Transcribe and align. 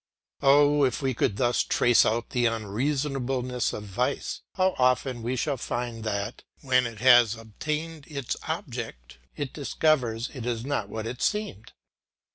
Oh, 0.41 0.83
if 0.83 1.03
we 1.03 1.13
could 1.13 1.37
thus 1.37 1.61
trace 1.61 2.07
out 2.07 2.31
the 2.31 2.47
unreasonableness 2.47 3.71
of 3.71 3.83
vice, 3.83 4.41
how 4.55 4.73
often 4.79 5.17
should 5.37 5.51
we 5.51 5.57
find 5.57 6.03
that, 6.05 6.43
when 6.61 6.87
it 6.87 7.01
has 7.01 7.35
attained 7.35 8.07
its 8.07 8.35
object, 8.47 9.19
it 9.35 9.53
discovers 9.53 10.31
it 10.33 10.47
is 10.47 10.65
not 10.65 10.89
what 10.89 11.05
it 11.05 11.21
seemed! 11.21 11.73